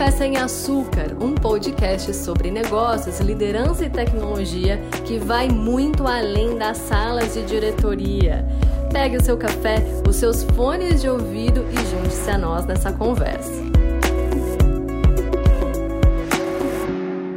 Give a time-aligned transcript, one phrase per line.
[0.00, 6.78] Café Sem Açúcar, um podcast sobre negócios, liderança e tecnologia que vai muito além das
[6.78, 8.42] salas de diretoria.
[8.90, 9.76] Pegue o seu café,
[10.08, 13.52] os seus fones de ouvido e junte-se a nós nessa conversa.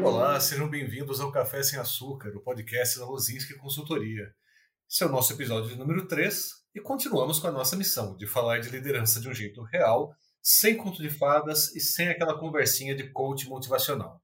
[0.01, 4.23] Olá, sejam bem-vindos ao Café Sem Açúcar, o podcast da Lozinski Consultoria.
[4.89, 8.59] Esse é o nosso episódio número 3 e continuamos com a nossa missão de falar
[8.59, 10.15] de liderança de um jeito real
[10.45, 14.21] sem conto de fadas e sem aquela conversinha de coach motivacional.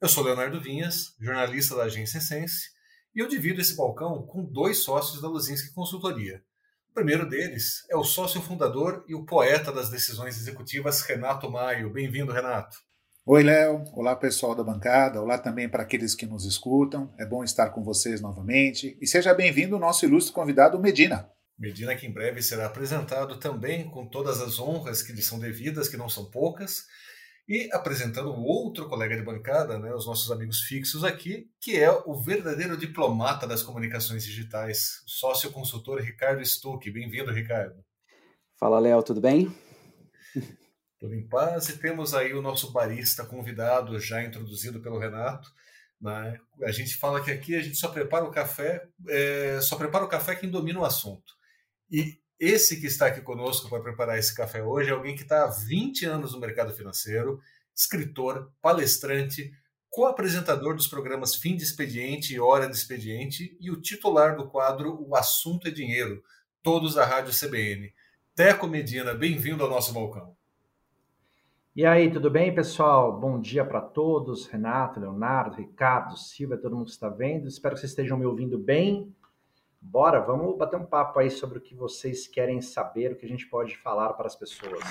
[0.00, 2.70] Eu sou Leonardo Vinhas, jornalista da agência Essence,
[3.14, 6.42] e eu divido esse balcão com dois sócios da Luzinski Consultoria.
[6.90, 11.92] O primeiro deles é o sócio fundador e o poeta das decisões executivas, Renato Maio.
[11.92, 12.78] Bem-vindo, Renato.
[13.24, 13.84] Oi, Léo.
[13.92, 15.22] Olá, pessoal da bancada.
[15.22, 17.14] Olá também para aqueles que nos escutam.
[17.18, 18.98] É bom estar com vocês novamente.
[19.00, 21.30] E seja bem-vindo o nosso ilustre convidado, Medina.
[21.58, 25.88] Medina que em breve será apresentado também com todas as honras que lhe são devidas,
[25.88, 26.86] que não são poucas,
[27.48, 32.14] e apresentando outro colega de bancada, né, os nossos amigos fixos aqui, que é o
[32.14, 36.90] verdadeiro diplomata das comunicações digitais, o sócio consultor Ricardo Stuck.
[36.90, 37.84] Bem-vindo, Ricardo.
[38.58, 39.54] Fala, Léo, tudo bem?
[40.98, 41.68] Tudo em paz.
[41.68, 45.48] E temos aí o nosso barista convidado, já introduzido pelo Renato,
[46.00, 46.38] né?
[46.62, 50.08] A gente fala que aqui a gente só prepara o café, é, só prepara o
[50.08, 51.34] café quem domina o assunto.
[51.90, 55.44] E esse que está aqui conosco para preparar esse café hoje é alguém que está
[55.44, 57.40] há 20 anos no mercado financeiro,
[57.74, 59.52] escritor, palestrante,
[59.88, 65.02] co-apresentador dos programas Fim de Expediente e Hora de Expediente e o titular do quadro
[65.06, 66.22] O Assunto é Dinheiro,
[66.62, 67.92] todos da Rádio CBN.
[68.34, 70.36] Teco Medina, bem-vindo ao nosso balcão.
[71.74, 73.18] E aí, tudo bem, pessoal?
[73.18, 77.46] Bom dia para todos, Renato, Leonardo, Ricardo, Silvia, todo mundo que está vendo.
[77.48, 79.14] Espero que vocês estejam me ouvindo bem.
[79.88, 83.28] Bora, vamos bater um papo aí sobre o que vocês querem saber, o que a
[83.28, 84.82] gente pode falar para as pessoas.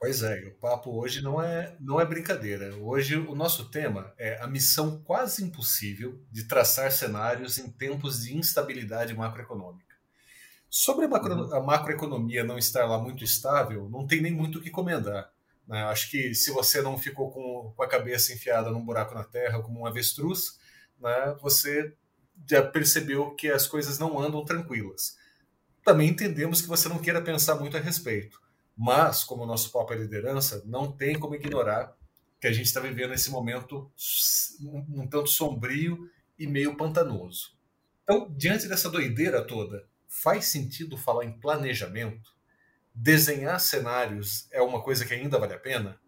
[0.00, 2.74] Pois é, o papo hoje não é, não é brincadeira.
[2.76, 8.36] Hoje o nosso tema é a missão quase impossível de traçar cenários em tempos de
[8.36, 9.94] instabilidade macroeconômica.
[10.70, 11.54] Sobre a, macro, uhum.
[11.54, 15.30] a macroeconomia não estar lá muito estável, não tem nem muito o que comentar.
[15.68, 15.84] Né?
[15.84, 19.62] Acho que se você não ficou com, com a cabeça enfiada num buraco na terra
[19.62, 20.58] como um avestruz,
[20.98, 21.94] né, você
[22.48, 25.16] já percebeu que as coisas não andam tranquilas.
[25.84, 28.40] Também entendemos que você não queira pensar muito a respeito,
[28.76, 31.96] mas, como o nosso papo é liderança, não tem como ignorar
[32.40, 33.90] que a gente está vivendo esse momento
[34.60, 37.56] um, tanto sombrio e meio pantanoso.
[38.02, 42.34] Então, diante dessa doideira toda, faz sentido falar em planejamento?
[42.94, 45.98] Desenhar cenários é uma coisa que ainda vale a pena?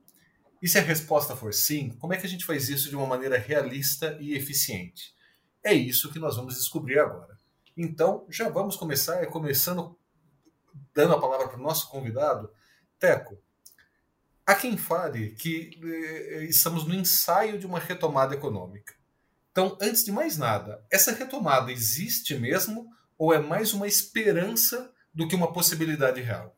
[0.62, 3.06] E se a resposta for sim, como é que a gente faz isso de uma
[3.06, 5.15] maneira realista e eficiente?
[5.66, 7.36] É isso que nós vamos descobrir agora.
[7.76, 9.98] Então, já vamos começar, é começando
[10.94, 12.48] dando a palavra para o nosso convidado,
[13.00, 13.36] Teco.
[14.46, 18.94] Há quem fale que eh, estamos no ensaio de uma retomada econômica.
[19.50, 22.88] Então, antes de mais nada, essa retomada existe mesmo
[23.18, 26.56] ou é mais uma esperança do que uma possibilidade real?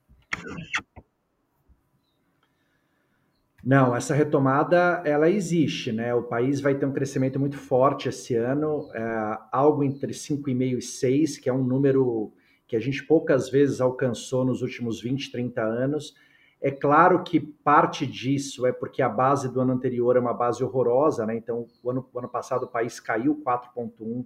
[3.64, 6.14] Não, essa retomada ela existe, né?
[6.14, 10.82] O país vai ter um crescimento muito forte esse ano, é, algo entre 5,5 e
[10.82, 12.32] 6, que é um número
[12.68, 16.14] que a gente poucas vezes alcançou nos últimos 20, 30 anos.
[16.60, 20.62] É claro que parte disso é porque a base do ano anterior é uma base
[20.62, 21.36] horrorosa, né?
[21.36, 24.24] Então, o ano, o ano passado o país caiu 4,1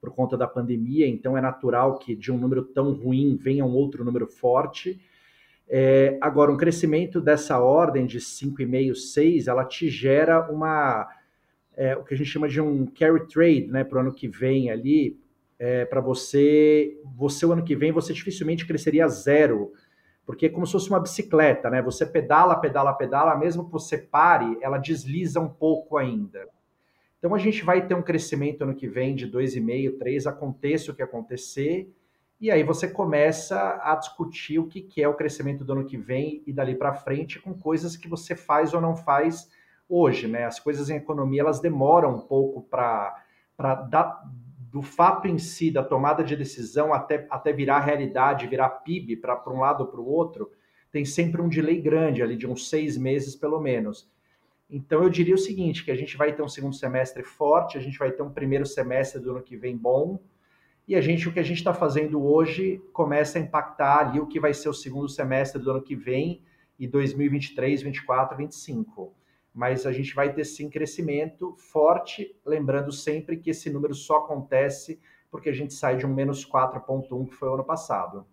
[0.00, 3.74] por conta da pandemia, então é natural que de um número tão ruim venha um
[3.74, 4.98] outro número forte.
[5.72, 11.08] É, agora, um crescimento dessa ordem de 5,5, 6, ela te gera uma,
[11.76, 14.26] é, o que a gente chama de um carry trade, né, para o ano que
[14.26, 15.16] vem ali,
[15.60, 19.72] é, para você, você o ano que vem, você dificilmente cresceria zero,
[20.26, 23.96] porque é como se fosse uma bicicleta, né, você pedala, pedala, pedala, mesmo que você
[23.96, 26.48] pare, ela desliza um pouco ainda.
[27.20, 30.94] Então, a gente vai ter um crescimento ano que vem de 2,5, 3, aconteça o
[30.96, 31.88] que acontecer,
[32.40, 36.42] e aí você começa a discutir o que, é o crescimento do ano que vem
[36.46, 39.50] e dali para frente com coisas que você faz ou não faz
[39.86, 40.44] hoje, né?
[40.44, 43.14] As coisas em economia elas demoram um pouco para
[44.72, 49.42] do fato em si, da tomada de decisão até, até virar realidade, virar PIB para
[49.48, 50.50] um lado ou para o outro,
[50.92, 54.08] tem sempre um delay grande ali, de uns seis meses pelo menos.
[54.70, 57.80] Então eu diria o seguinte, que a gente vai ter um segundo semestre forte, a
[57.80, 60.20] gente vai ter um primeiro semestre do ano que vem bom,
[60.90, 64.26] e a gente, o que a gente está fazendo hoje começa a impactar ali o
[64.26, 66.42] que vai ser o segundo semestre do ano que vem
[66.76, 69.14] e 2023, 2024, 2025.
[69.54, 75.00] Mas a gente vai ter sim crescimento forte, lembrando sempre que esse número só acontece
[75.30, 78.26] porque a gente sai de um menos 4,1 que foi o ano passado.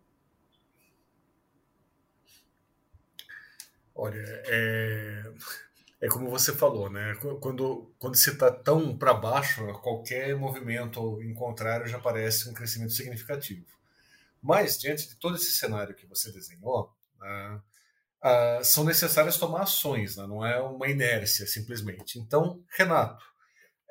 [3.94, 5.32] Olha, é,
[6.00, 7.16] é como você falou, né?
[7.42, 12.94] Quando, quando se está tão para baixo, qualquer movimento em contrário já parece um crescimento
[12.94, 13.66] significativo.
[14.42, 17.62] Mas, diante de todo esse cenário que você desenhou, né,
[18.24, 20.28] uh, são necessárias tomar ações, né?
[20.28, 22.20] não é uma inércia simplesmente.
[22.20, 23.26] Então, Renato,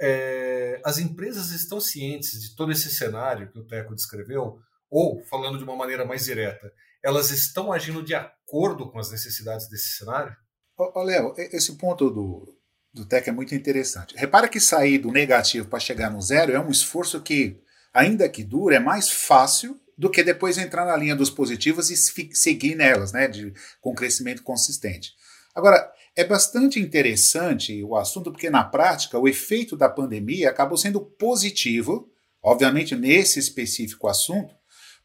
[0.00, 5.58] é, as empresas estão cientes de todo esse cenário que o Teco descreveu, ou, falando
[5.58, 6.72] de uma maneira mais direta,
[7.02, 10.36] elas estão agindo de acordo com as necessidades desse cenário?
[10.76, 12.54] Ô, Léo, esse ponto do,
[12.92, 14.14] do Teco é muito interessante.
[14.16, 17.58] Repara que sair do negativo para chegar no zero é um esforço que,
[17.94, 21.96] ainda que dure, é mais fácil do que depois entrar na linha dos positivos e
[22.34, 25.14] seguir nelas, né, de, com crescimento consistente.
[25.54, 31.00] Agora, é bastante interessante o assunto, porque na prática o efeito da pandemia acabou sendo
[31.00, 32.10] positivo,
[32.42, 34.54] obviamente nesse específico assunto,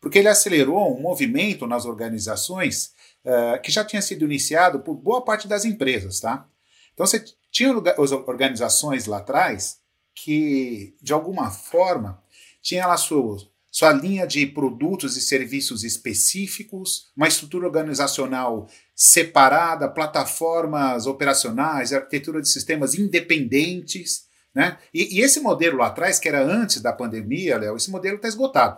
[0.02, 2.92] porque ele acelerou um movimento nas organizações
[3.26, 6.48] uh, que já tinha sido iniciado por boa parte das empresas, tá?
[6.94, 9.80] Então você tinha as organizações lá atrás
[10.14, 12.22] que, de alguma forma,
[12.62, 21.08] tinham lá suas sua linha de produtos e serviços específicos, uma estrutura organizacional separada, plataformas
[21.08, 24.26] operacionais, arquitetura de sistemas independentes.
[24.54, 24.78] Né?
[24.94, 28.28] E, e esse modelo lá atrás, que era antes da pandemia, Léo, esse modelo está
[28.28, 28.78] esgotado.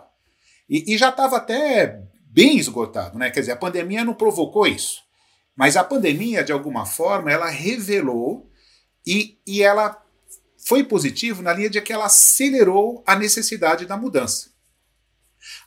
[0.70, 2.00] E, e já estava até
[2.34, 3.16] bem esgotado.
[3.16, 3.30] Né?
[3.30, 5.02] Quer dizer, a pandemia não provocou isso.
[5.56, 8.50] Mas a pandemia, de alguma forma, ela revelou
[9.06, 10.02] e, e ela
[10.66, 14.52] foi positivo na linha de que ela acelerou a necessidade da mudança.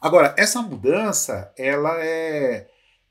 [0.02, 2.68] Agora, essa mudança, ela é,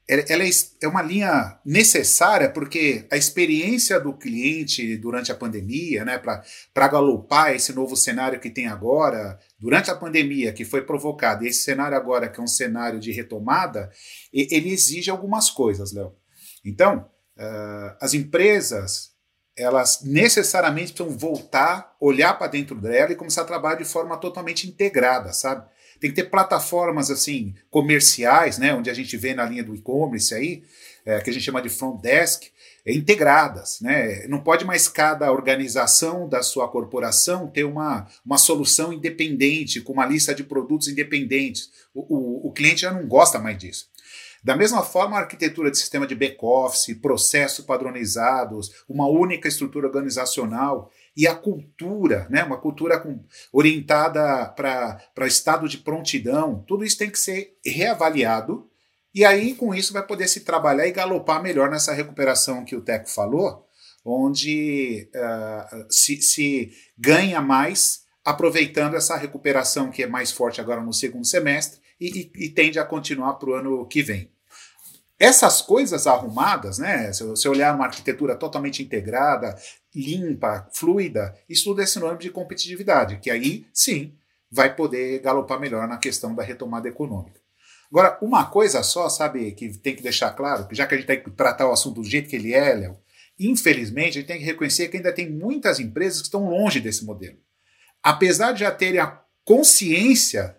[0.08, 0.50] ela é,
[0.82, 7.52] é uma linha necessária porque a experiência do cliente durante a pandemia, né, para galopar
[7.54, 11.96] esse novo cenário que tem agora, durante a pandemia, que foi provocado, e esse cenário
[11.96, 13.90] agora, que é um cenário de retomada,
[14.32, 16.14] ele exige algumas coisas, Léo.
[16.64, 19.10] Então, uh, as empresas,
[19.56, 24.68] elas necessariamente precisam voltar, olhar para dentro dela e começar a trabalhar de forma totalmente
[24.68, 25.66] integrada, sabe?
[26.00, 30.34] Tem que ter plataformas assim comerciais, né, onde a gente vê na linha do e-commerce
[30.34, 30.62] aí,
[31.04, 32.50] é, que a gente chama de front desk,
[32.84, 34.26] é, integradas, né?
[34.28, 40.06] Não pode mais cada organização da sua corporação ter uma, uma solução independente, com uma
[40.06, 41.70] lista de produtos independentes.
[41.92, 43.88] O, o, o cliente já não gosta mais disso.
[44.46, 50.88] Da mesma forma, a arquitetura de sistema de back-office, processos padronizados, uma única estrutura organizacional,
[51.16, 57.10] e a cultura, né, uma cultura com, orientada para estado de prontidão, tudo isso tem
[57.10, 58.70] que ser reavaliado.
[59.12, 62.82] E aí, com isso, vai poder se trabalhar e galopar melhor nessa recuperação que o
[62.82, 63.66] Teco falou,
[64.04, 70.92] onde uh, se, se ganha mais aproveitando essa recuperação que é mais forte agora no
[70.92, 74.35] segundo semestre e, e, e tende a continuar para o ano que vem.
[75.18, 77.12] Essas coisas arrumadas, né?
[77.12, 79.56] Se você olhar uma arquitetura totalmente integrada,
[79.94, 84.14] limpa, fluida, isso tudo é sinônimo de competitividade, que aí sim
[84.50, 87.40] vai poder galopar melhor na questão da retomada econômica.
[87.90, 91.22] Agora, uma coisa só, sabe, que tem que deixar claro, já que a gente tem
[91.22, 92.98] que tratar o assunto do jeito que ele é, Léo,
[93.38, 97.04] infelizmente a gente tem que reconhecer que ainda tem muitas empresas que estão longe desse
[97.04, 97.38] modelo.
[98.02, 100.56] Apesar de já terem a consciência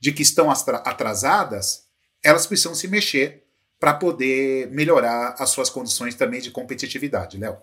[0.00, 1.86] de que estão atrasadas,
[2.22, 3.47] elas precisam se mexer
[3.78, 7.62] para poder melhorar as suas condições também de competitividade, Léo.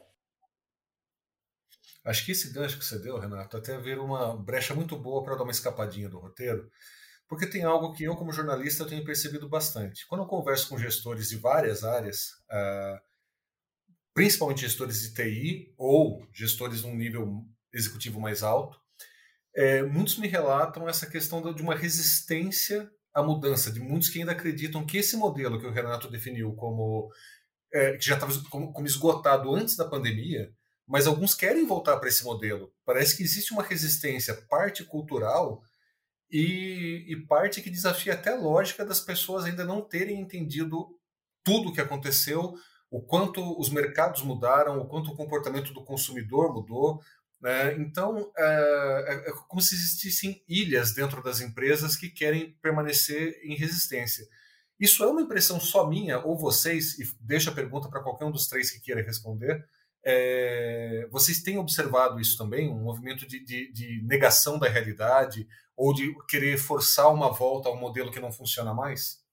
[2.04, 5.36] Acho que esse gancho que você deu, Renato, até ver uma brecha muito boa para
[5.36, 6.70] dar uma escapadinha do roteiro,
[7.28, 10.06] porque tem algo que eu, como jornalista, tenho percebido bastante.
[10.08, 13.00] Quando eu converso com gestores de várias áreas, uh,
[14.14, 17.44] principalmente gestores de TI ou gestores num nível
[17.74, 18.80] executivo mais alto,
[19.56, 24.34] é, muitos me relatam essa questão de uma resistência a mudança de muitos que ainda
[24.34, 27.10] acreditam que esse modelo que o Renato definiu como
[27.74, 30.52] é, que já estava como, como, esgotado antes da pandemia,
[30.86, 32.74] mas alguns querem voltar para esse modelo.
[32.86, 35.62] Parece que existe uma resistência, parte cultural
[36.30, 40.86] e, e parte que desafia até a lógica das pessoas ainda não terem entendido
[41.42, 42.54] tudo o que aconteceu,
[42.92, 47.02] o quanto os mercados mudaram, o quanto o comportamento do consumidor mudou,
[47.42, 47.76] né?
[47.78, 53.56] Então, é, é, é, como se existissem ilhas dentro das empresas que querem permanecer em
[53.56, 54.26] resistência.
[54.80, 58.32] Isso é uma impressão só minha ou vocês, e deixa a pergunta para qualquer um
[58.32, 59.66] dos três que queira responder.
[60.04, 62.70] É, vocês têm observado isso também?
[62.70, 67.72] Um movimento de, de, de, negação da realidade ou de querer forçar uma volta a
[67.72, 69.24] um modelo que não funciona mais?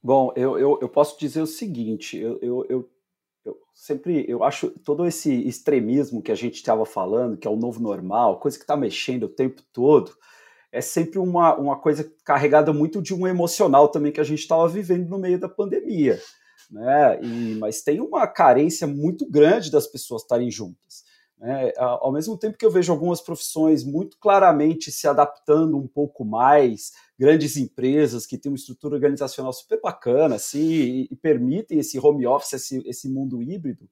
[0.00, 2.97] Bom, eu, eu, eu posso dizer o seguinte: eu, eu eu
[3.78, 7.80] sempre eu acho todo esse extremismo que a gente estava falando, que é o novo
[7.80, 10.12] normal, coisa que está mexendo o tempo todo,
[10.72, 14.66] é sempre uma, uma coisa carregada muito de um emocional também que a gente estava
[14.68, 16.20] vivendo no meio da pandemia.
[16.68, 17.20] Né?
[17.22, 21.04] E, mas tem uma carência muito grande das pessoas estarem juntas.
[21.38, 21.72] Né?
[21.76, 26.92] Ao mesmo tempo que eu vejo algumas profissões muito claramente se adaptando um pouco mais,
[27.18, 32.26] grandes empresas que têm uma estrutura organizacional super bacana assim, e, e permitem esse home
[32.26, 33.88] office, esse, esse mundo híbrido,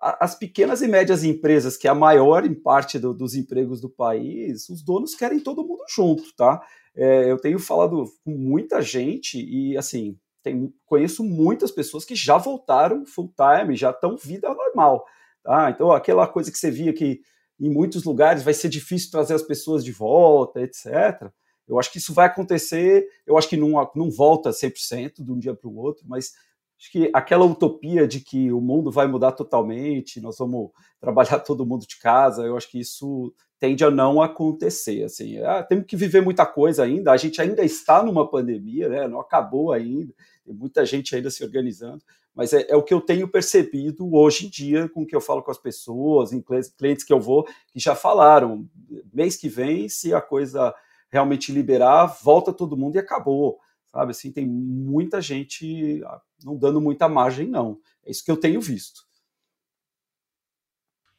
[0.00, 3.90] as pequenas e médias empresas, que é a maior em parte do, dos empregos do
[3.90, 6.62] país, os donos querem todo mundo junto, tá?
[6.94, 12.38] É, eu tenho falado com muita gente e, assim, tem, conheço muitas pessoas que já
[12.38, 15.04] voltaram full time, já estão vida normal,
[15.48, 15.70] tá?
[15.70, 17.22] Então, aquela coisa que você via que
[17.58, 21.30] em muitos lugares vai ser difícil trazer as pessoas de volta, etc.
[21.66, 25.38] Eu acho que isso vai acontecer, eu acho que não, não volta 100% de um
[25.38, 26.32] dia para o outro, mas
[26.78, 31.64] acho que aquela utopia de que o mundo vai mudar totalmente, nós vamos trabalhar todo
[31.64, 35.02] mundo de casa, eu acho que isso tende a não acontecer.
[35.02, 39.08] Assim, ah, temos que viver muita coisa ainda, a gente ainda está numa pandemia, né,
[39.08, 40.12] não acabou ainda,
[40.44, 42.04] tem muita gente ainda se organizando,
[42.38, 45.20] mas é, é, o que eu tenho percebido hoje em dia com o que eu
[45.20, 46.40] falo com as pessoas, em
[46.78, 48.64] clientes que eu vou, que já falaram,
[49.12, 50.72] mês que vem, se a coisa
[51.10, 53.58] realmente liberar, volta todo mundo e acabou
[53.90, 54.12] sabe?
[54.12, 57.80] Assim, tem muita gente ah, não dando muita margem, não.
[58.04, 59.06] É isso que eu tenho visto.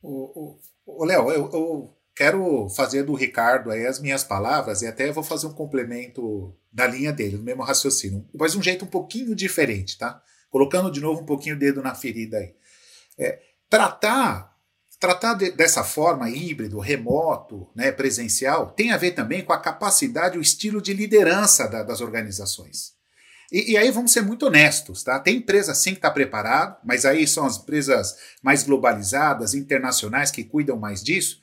[0.01, 0.57] O,
[1.03, 5.47] Léo, eu, eu, quero fazer do Ricardo aí as minhas palavras e até vou fazer
[5.47, 10.21] um complemento da linha dele, do mesmo raciocínio, mas um jeito um pouquinho diferente, tá?
[10.49, 12.53] Colocando de novo um pouquinho o dedo na ferida aí.
[13.17, 13.39] É,
[13.69, 14.49] tratar
[14.99, 20.37] tratar de, dessa forma híbrido, remoto, né, presencial, tem a ver também com a capacidade,
[20.37, 22.93] o estilo de liderança da, das organizações.
[23.51, 25.17] E, e, aí vamos ser muito honestos, tá?
[25.19, 30.43] Tem empresa sim que está preparado, mas aí são as empresas mais globalizadas, internacionais, que
[30.43, 31.39] cuidam mais disso.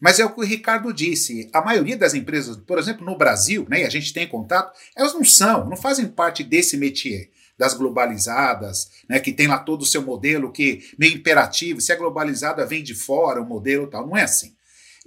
[0.00, 3.66] Mas é o que o Ricardo disse, a maioria das empresas, por exemplo, no Brasil,
[3.68, 7.74] né, e a gente tem contato, elas não são, não fazem parte desse métier das
[7.74, 12.66] globalizadas, né, que tem lá todo o seu modelo que meio imperativo, se é globalizada
[12.66, 14.54] vem de fora o modelo tal, não é assim.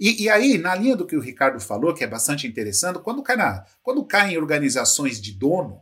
[0.00, 3.22] E, e, aí, na linha do que o Ricardo falou, que é bastante interessante, quando
[3.22, 5.80] cai, na, quando cai em organizações de dono,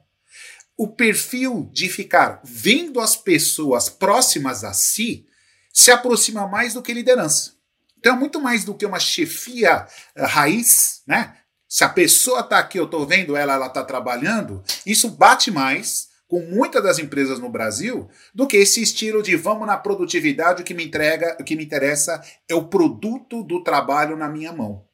[0.76, 5.26] o perfil de ficar vendo as pessoas próximas a si
[5.72, 7.52] se aproxima mais do que liderança.
[7.98, 11.36] Então é muito mais do que uma chefia uh, raiz, né?
[11.68, 16.05] Se a pessoa está aqui, eu estou vendo ela, ela está trabalhando, isso bate mais
[16.28, 20.64] com muitas das empresas no Brasil do que esse estilo de vamos na produtividade, o
[20.64, 24.84] que me entrega, o que me interessa é o produto do trabalho na minha mão.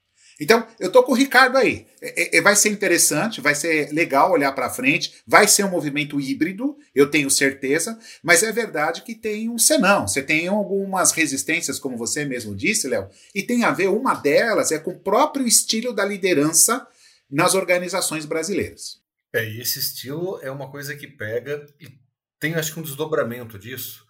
[0.40, 1.86] Então, eu tô com o Ricardo aí.
[2.00, 6.20] É, é, vai ser interessante, vai ser legal olhar para frente, vai ser um movimento
[6.20, 10.08] híbrido, eu tenho certeza, mas é verdade que tem um senão.
[10.08, 14.72] Você tem algumas resistências, como você mesmo disse, Léo, e tem a ver, uma delas
[14.72, 16.86] é com o próprio estilo da liderança
[17.30, 19.01] nas organizações brasileiras.
[19.32, 21.98] É, e esse estilo é uma coisa que pega e
[22.38, 24.06] tem acho que um desdobramento disso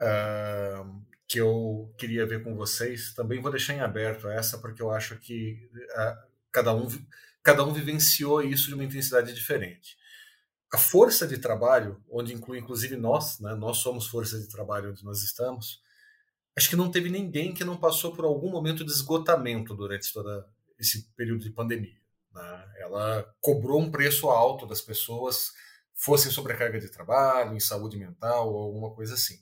[0.00, 3.12] uh, que eu queria ver com vocês.
[3.14, 6.88] Também vou deixar em aberto essa porque eu acho que uh, cada um
[7.42, 9.96] cada um vivenciou isso de uma intensidade diferente.
[10.72, 15.04] A força de trabalho, onde inclui inclusive nós, né, nós somos força de trabalho onde
[15.04, 15.82] nós estamos,
[16.56, 20.44] acho que não teve ninguém que não passou por algum momento de esgotamento durante todo
[20.78, 22.01] esse período de pandemia.
[22.82, 25.52] Ela cobrou um preço alto das pessoas,
[25.94, 29.38] fosse sobrecarga de trabalho, em saúde mental ou alguma coisa assim.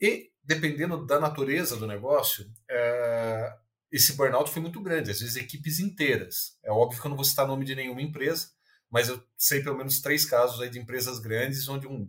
[0.00, 3.52] E, dependendo da natureza do negócio, é,
[3.90, 6.56] esse burnout foi muito grande, às vezes equipes inteiras.
[6.62, 8.48] É óbvio que eu não vou citar nome de nenhuma empresa,
[8.90, 12.08] mas eu sei pelo menos três casos aí de empresas grandes onde um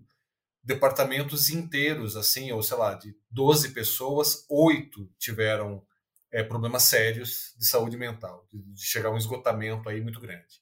[0.64, 5.86] departamentos inteiros, assim, ou sei lá, de 12 pessoas, oito tiveram
[6.34, 10.62] é, problemas sérios de saúde mental, de, chegar a um esgotamento aí muito grande.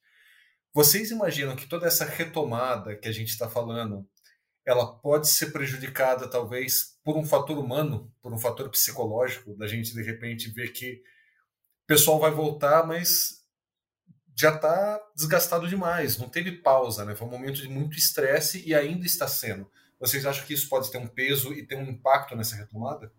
[0.73, 4.07] Vocês imaginam que toda essa retomada que a gente está falando,
[4.65, 9.93] ela pode ser prejudicada talvez por um fator humano, por um fator psicológico, da gente
[9.93, 11.01] de repente ver que
[11.83, 13.41] o pessoal vai voltar, mas
[14.37, 17.15] já está desgastado demais, não teve pausa, né?
[17.15, 19.69] Foi um momento de muito estresse e ainda está sendo.
[19.99, 23.11] Vocês acham que isso pode ter um peso e ter um impacto nessa retomada?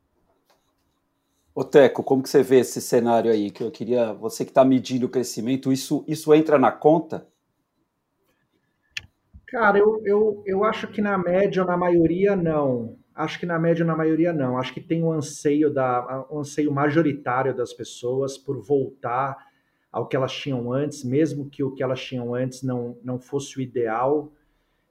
[1.55, 3.51] Ô Teco, como que você vê esse cenário aí?
[3.51, 7.27] Que eu queria, você que está medindo o crescimento, isso, isso entra na conta?
[9.47, 12.97] Cara, eu, eu, eu acho que na média ou na maioria não.
[13.15, 14.57] Acho que na média ou na maioria não.
[14.57, 19.37] Acho que tem um anseio, da, um anseio majoritário das pessoas por voltar
[19.93, 23.59] ao que elas tinham antes, mesmo que o que elas tinham antes não, não fosse
[23.59, 24.33] o ideal.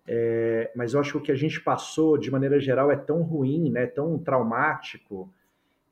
[0.08, 3.24] É, mas eu acho que o que a gente passou, de maneira geral, é tão
[3.24, 5.34] ruim, né, tão traumático,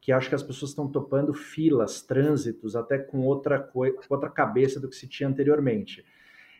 [0.09, 4.79] porque acho que as pessoas estão topando filas, trânsitos, até com outra, com outra cabeça
[4.79, 6.03] do que se tinha anteriormente.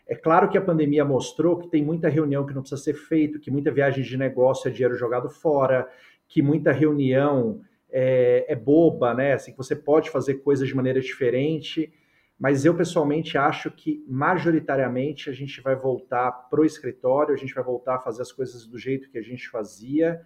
[0.08, 3.40] É claro que a pandemia mostrou que tem muita reunião que não precisa ser feito,
[3.40, 5.90] que muita viagem de negócio é dinheiro jogado fora,
[6.28, 9.34] que muita reunião é, é boba, né?
[9.34, 11.92] Assim, que você pode fazer coisas de maneira diferente.
[12.38, 17.56] Mas eu pessoalmente acho que majoritariamente a gente vai voltar para o escritório, a gente
[17.56, 20.22] vai voltar a fazer as coisas do jeito que a gente fazia,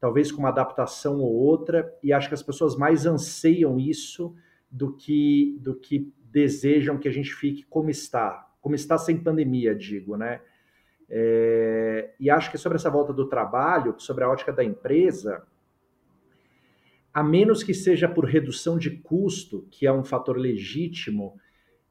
[0.00, 4.34] talvez com uma adaptação ou outra, e acho que as pessoas mais anseiam isso
[4.70, 9.74] do que do que desejam que a gente fique como está, como está sem pandemia,
[9.74, 10.40] digo, né?
[11.08, 15.42] É, e acho que sobre essa volta do trabalho, sobre a ótica da empresa,
[17.12, 21.38] a menos que seja por redução de custo, que é um fator legítimo,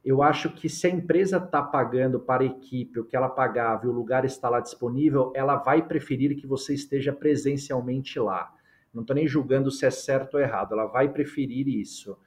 [0.03, 3.85] eu acho que se a empresa está pagando para a equipe o que ela pagava
[3.85, 8.53] e o lugar está lá disponível, ela vai preferir que você esteja presencialmente lá.
[8.93, 12.17] Não estou nem julgando se é certo ou errado, ela vai preferir isso.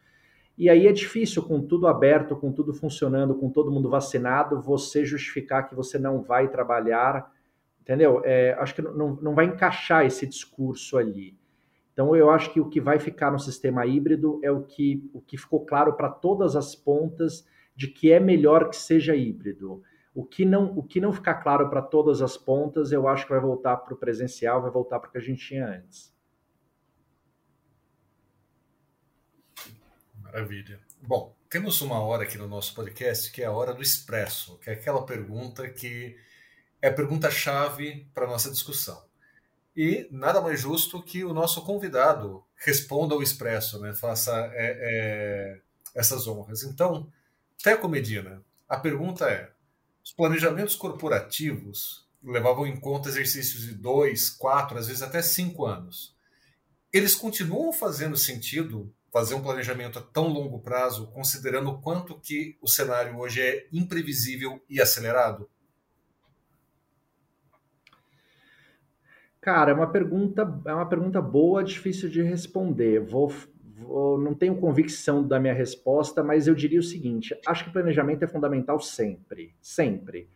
[0.59, 5.05] E aí é difícil, com tudo aberto, com tudo funcionando, com todo mundo vacinado, você
[5.05, 7.33] justificar que você não vai trabalhar,
[7.81, 8.21] entendeu?
[8.25, 11.35] É, acho que não, não vai encaixar esse discurso ali.
[11.95, 15.21] Então, eu acho que o que vai ficar no sistema híbrido é o que, o
[15.21, 17.47] que ficou claro para todas as pontas
[17.81, 19.83] de que é melhor que seja híbrido.
[20.15, 23.33] O que não, o que não ficar claro para todas as pontas, eu acho que
[23.33, 26.15] vai voltar para o presencial, vai voltar para o que a gente tinha antes.
[30.15, 30.79] Maravilha.
[31.01, 34.69] Bom, temos uma hora aqui no nosso podcast que é a hora do expresso, que
[34.69, 36.19] é aquela pergunta que
[36.83, 39.03] é a pergunta-chave para a nossa discussão.
[39.75, 43.95] E nada mais justo que o nosso convidado responda ao expresso, né?
[43.95, 45.61] faça é, é,
[45.95, 46.63] essas honras.
[46.63, 47.11] Então,
[47.63, 49.51] Teco Medina, a pergunta é:
[50.03, 56.17] os planejamentos corporativos levavam em conta exercícios de dois, quatro, às vezes até cinco anos.
[56.91, 62.57] Eles continuam fazendo sentido fazer um planejamento a tão longo prazo, considerando o quanto que
[62.63, 65.49] o cenário hoje é imprevisível e acelerado?
[69.41, 73.01] Cara, é uma pergunta, é uma pergunta boa, difícil de responder.
[73.01, 73.33] Vou,
[73.81, 78.23] vou, não tenho convicção da minha resposta, mas eu diria o seguinte: acho que planejamento
[78.23, 80.29] é fundamental sempre, sempre.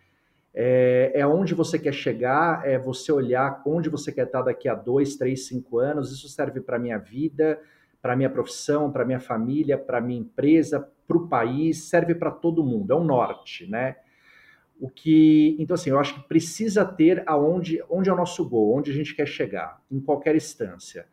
[0.56, 4.74] É, é onde você quer chegar, é você olhar onde você quer estar daqui a
[4.74, 6.12] dois, três, cinco anos.
[6.12, 7.60] Isso serve para minha vida,
[8.00, 12.64] para minha profissão, para minha família, para minha empresa, para o país, serve para todo
[12.64, 12.92] mundo.
[12.92, 13.96] É um norte, né?
[14.80, 18.76] O que, então assim, eu acho que precisa ter aonde, onde é o nosso gol,
[18.76, 21.06] onde a gente quer chegar, em qualquer instância.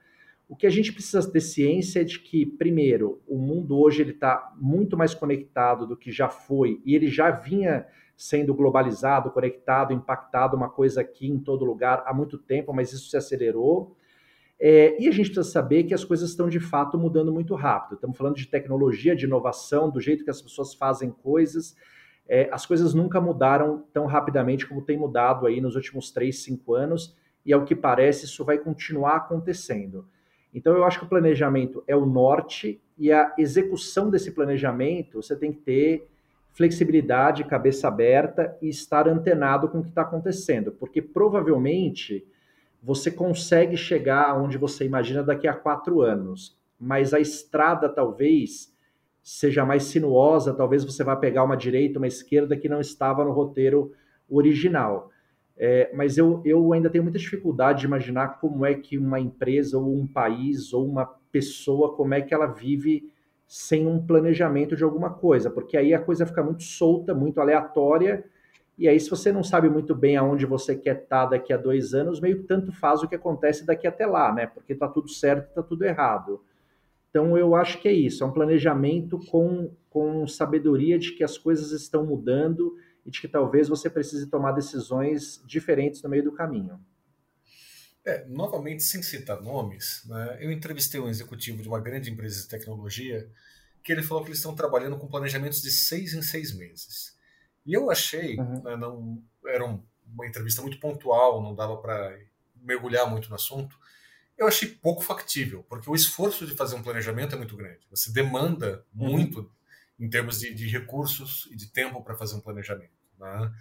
[0.51, 4.11] O que a gente precisa ter ciência é de que, primeiro, o mundo hoje ele
[4.11, 7.87] está muito mais conectado do que já foi e ele já vinha
[8.17, 13.09] sendo globalizado, conectado, impactado, uma coisa aqui em todo lugar há muito tempo, mas isso
[13.09, 13.95] se acelerou.
[14.59, 17.95] É, e a gente precisa saber que as coisas estão de fato mudando muito rápido.
[17.95, 21.77] Estamos falando de tecnologia, de inovação, do jeito que as pessoas fazem coisas.
[22.27, 26.73] É, as coisas nunca mudaram tão rapidamente como tem mudado aí nos últimos 3, 5
[26.73, 30.05] anos, e ao que parece, isso vai continuar acontecendo.
[30.53, 35.35] Então, eu acho que o planejamento é o norte, e a execução desse planejamento você
[35.35, 36.07] tem que ter
[36.53, 42.25] flexibilidade, cabeça aberta e estar antenado com o que está acontecendo, porque provavelmente
[42.83, 48.75] você consegue chegar aonde você imagina daqui a quatro anos, mas a estrada talvez
[49.23, 53.31] seja mais sinuosa, talvez você vá pegar uma direita, uma esquerda que não estava no
[53.31, 53.93] roteiro
[54.27, 55.10] original.
[55.63, 59.77] É, mas eu, eu ainda tenho muita dificuldade de imaginar como é que uma empresa
[59.77, 63.13] ou um país ou uma pessoa, como é que ela vive
[63.47, 68.25] sem um planejamento de alguma coisa, porque aí a coisa fica muito solta, muito aleatória,
[68.75, 71.57] e aí, se você não sabe muito bem aonde você quer estar tá daqui a
[71.57, 74.47] dois anos, meio que tanto faz o que acontece daqui até lá, né?
[74.47, 76.41] Porque tá tudo certo tá tudo errado.
[77.11, 81.37] Então, eu acho que é isso, é um planejamento com, com sabedoria de que as
[81.37, 86.31] coisas estão mudando e de que talvez você precise tomar decisões diferentes no meio do
[86.31, 86.79] caminho.
[88.03, 92.47] É, novamente, sem citar nomes, né, eu entrevistei um executivo de uma grande empresa de
[92.47, 93.29] tecnologia
[93.83, 97.15] que ele falou que eles estão trabalhando com planejamentos de seis em seis meses.
[97.65, 98.63] E eu achei, uhum.
[98.63, 102.17] né, não era um, uma entrevista muito pontual, não dava para
[102.55, 103.77] mergulhar muito no assunto.
[104.37, 107.85] Eu achei pouco factível, porque o esforço de fazer um planejamento é muito grande.
[107.91, 109.11] Você demanda uhum.
[109.11, 109.51] muito
[110.01, 112.91] em termos de, de, recursos e de tempo para fazer um planejamento.
[113.19, 113.53] Né?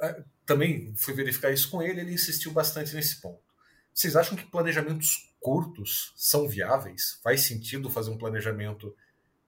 [0.00, 3.42] É, também fui verificar isso com ele, ele insistiu bastante nesse ponto.
[3.92, 7.18] Vocês acham que planejamentos curtos são viáveis?
[7.22, 8.94] Faz sentido fazer um planejamento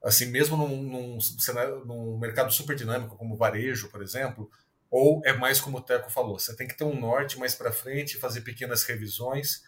[0.02, 4.50] assim, mesmo num, num, cenário, num mercado super dinâmico como o varejo, por exemplo,
[4.90, 7.72] ou é mais como o Teco falou, você tem que ter um norte mais para
[7.72, 9.62] frente, fazer pequenas revisões,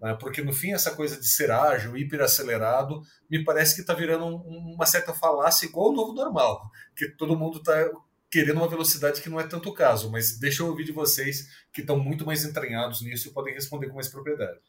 [0.00, 0.16] Né?
[0.20, 4.74] Porque, no fim, essa coisa de ser ágil, hiperacelerado, me parece que está virando um,
[4.74, 7.90] uma certa falácia igual ao novo normal, que todo mundo está
[8.30, 11.48] querendo uma velocidade que não é tanto o caso, mas deixa eu ouvir de vocês
[11.72, 14.60] que estão muito mais entranhados nisso e podem responder com mais propriedade.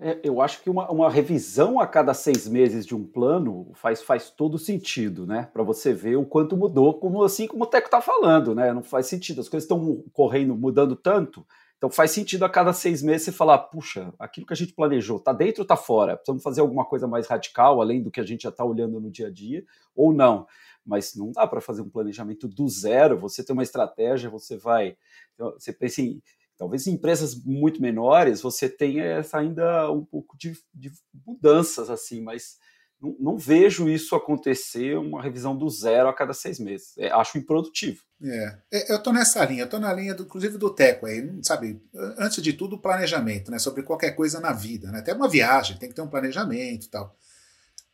[0.00, 4.00] É, eu acho que uma, uma, revisão a cada seis meses de um plano faz,
[4.00, 5.50] faz todo sentido, né?
[5.52, 8.72] Para você ver o quanto mudou, como assim como o Teco está falando, né?
[8.72, 11.46] Não faz sentido, as coisas estão correndo, mudando tanto,
[11.84, 15.18] então faz sentido a cada seis meses você falar, puxa, aquilo que a gente planejou,
[15.18, 16.16] está dentro ou está fora?
[16.16, 19.10] Precisamos fazer alguma coisa mais radical, além do que a gente já está olhando no
[19.10, 19.62] dia a dia,
[19.94, 20.46] ou não.
[20.82, 24.96] Mas não dá para fazer um planejamento do zero, você tem uma estratégia, você vai.
[25.34, 26.22] Então, você pensa em
[26.56, 30.92] Talvez em empresas muito menores você tenha essa ainda um pouco de, de
[31.26, 32.60] mudanças assim, mas
[33.04, 36.96] não, não, vejo isso acontecer, uma revisão do zero a cada seis meses.
[36.96, 38.00] É, acho improdutivo.
[38.22, 41.82] É, é eu estou nessa linha, estou na linha, do, inclusive, do Teco aí, sabe?
[42.18, 43.58] Antes de tudo, o planejamento, né?
[43.58, 45.00] Sobre qualquer coisa na vida, né?
[45.00, 47.14] Até uma viagem, tem que ter um planejamento e tal.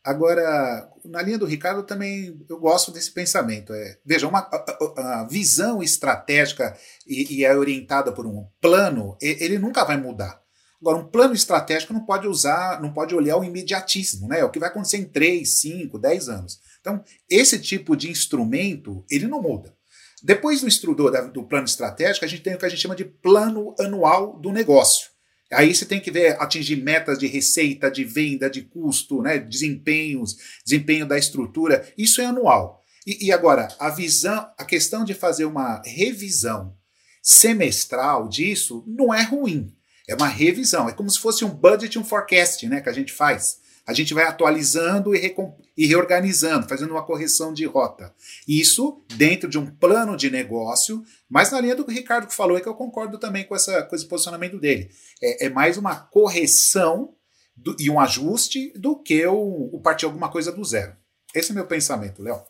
[0.02, 3.72] Agora, na linha do Ricardo também eu gosto desse pensamento.
[3.74, 9.58] É, veja, uma a, a visão estratégica e, e, é orientada por um plano, ele
[9.58, 10.39] nunca vai mudar.
[10.80, 14.40] Agora, um plano estratégico não pode usar, não pode olhar o imediatismo, né?
[14.40, 16.58] É o que vai acontecer em 3, 5, 10 anos.
[16.80, 19.76] Então, esse tipo de instrumento, ele não muda.
[20.22, 23.04] Depois do instrutor do plano estratégico, a gente tem o que a gente chama de
[23.04, 25.10] plano anual do negócio.
[25.52, 30.36] Aí você tem que ver atingir metas de receita, de venda, de custo, né, desempenhos,
[30.64, 31.86] desempenho da estrutura.
[31.98, 32.80] Isso é anual.
[33.06, 36.76] E, e agora, a visão, a questão de fazer uma revisão
[37.22, 39.74] semestral disso não é ruim.
[40.10, 40.88] É uma revisão.
[40.88, 44.14] É como se fosse um budget, um forecast, né, que a gente faz a gente
[44.14, 45.34] vai atualizando e,
[45.76, 48.14] e, reorganizando, fazendo uma correção de rota.
[48.46, 52.34] Isso dentro de um plano de negócio, mas na linha do que o Ricardo que
[52.34, 54.90] falou, é que eu concordo também com, essa, com esse posicionamento dele.
[55.20, 57.16] É, é mais uma correção
[57.56, 60.96] do, e um ajuste do que o, o partir alguma coisa do zero.
[61.34, 62.40] Esse é meu pensamento, Léo.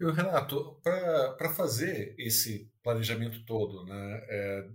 [0.00, 0.80] Renato,
[1.36, 4.68] para fazer esse planejamento todo, né, é,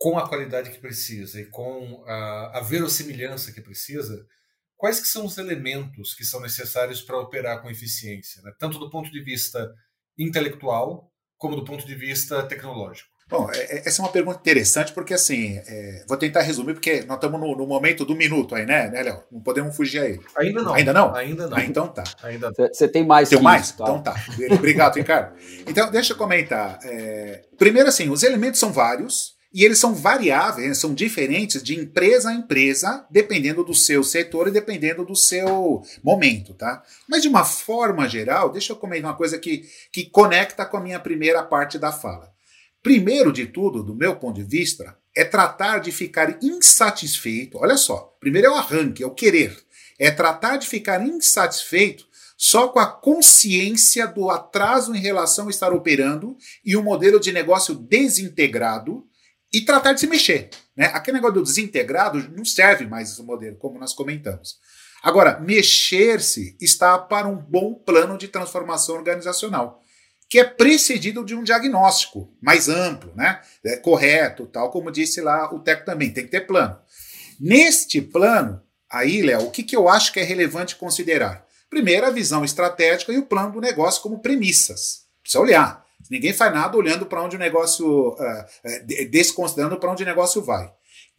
[0.00, 4.26] com a qualidade que precisa e com a, a verossimilhança que precisa,
[4.74, 8.50] quais que são os elementos que são necessários para operar com eficiência, né?
[8.58, 9.70] tanto do ponto de vista
[10.18, 13.10] intelectual como do ponto de vista tecnológico?
[13.28, 17.02] Bom, é, é, essa é uma pergunta interessante porque assim, é, vou tentar resumir porque
[17.02, 19.22] nós estamos no, no, momento do minuto aí, né, né, Léo?
[19.30, 20.20] Não podemos fugir aí.
[20.38, 20.74] Ainda não.
[20.74, 21.14] Ainda não?
[21.14, 21.56] Ainda não.
[21.58, 22.04] Ah, então tá.
[22.22, 23.28] Ainda Você tem mais?
[23.28, 23.66] Tem mais?
[23.66, 23.84] Isso, tá?
[23.84, 24.16] Então tá.
[24.50, 25.38] Obrigado, Ricardo.
[25.66, 26.78] Então deixa eu comentar.
[26.82, 29.38] É, primeiro assim, os elementos são vários.
[29.52, 34.52] E eles são variáveis, são diferentes de empresa a empresa, dependendo do seu setor e
[34.52, 36.84] dependendo do seu momento, tá?
[37.08, 40.80] Mas de uma forma geral, deixa eu comentar uma coisa que, que conecta com a
[40.80, 42.32] minha primeira parte da fala.
[42.80, 47.58] Primeiro de tudo, do meu ponto de vista, é tratar de ficar insatisfeito.
[47.58, 49.58] Olha só, primeiro é o arranque, é o querer.
[49.98, 55.74] É tratar de ficar insatisfeito só com a consciência do atraso em relação a estar
[55.74, 59.04] operando e um modelo de negócio desintegrado
[59.52, 60.50] e tratar de se mexer.
[60.76, 60.86] Né?
[60.86, 64.58] Aquele negócio do desintegrado não serve mais esse modelo, como nós comentamos.
[65.02, 69.82] Agora, mexer-se está para um bom plano de transformação organizacional,
[70.28, 73.40] que é precedido de um diagnóstico mais amplo, né?
[73.64, 76.78] É correto, tal como disse lá o Teco também, tem que ter plano.
[77.40, 81.46] Neste plano, aí, Léo, o que, que eu acho que é relevante considerar?
[81.70, 85.06] Primeiro, a visão estratégica e o plano do negócio como premissas.
[85.22, 85.84] Precisa olhar.
[86.10, 90.70] Ninguém faz nada olhando para onde o negócio, uh, desconsiderando para onde o negócio vai.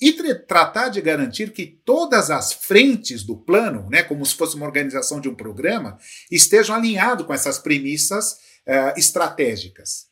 [0.01, 0.13] E
[0.47, 5.21] tratar de garantir que todas as frentes do plano, né, como se fosse uma organização
[5.21, 5.97] de um programa,
[6.29, 8.33] estejam alinhados com essas premissas
[8.67, 10.07] uh, estratégicas.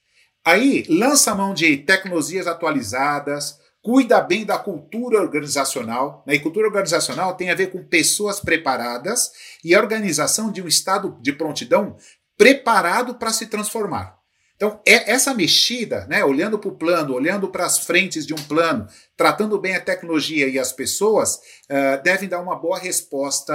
[0.45, 6.23] Aí, lança a mão de tecnologias atualizadas, cuida bem da cultura organizacional.
[6.25, 6.35] Né?
[6.35, 9.31] E cultura organizacional tem a ver com pessoas preparadas
[9.63, 11.97] e a organização de um estado de prontidão
[12.37, 14.18] preparado para se transformar.
[14.59, 18.43] Então, é essa mexida, né, olhando para o plano, olhando para as frentes de um
[18.43, 21.35] plano, tratando bem a tecnologia e as pessoas,
[21.69, 23.53] uh, devem dar uma boa resposta